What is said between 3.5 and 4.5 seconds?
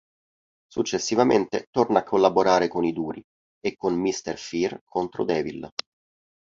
e con mister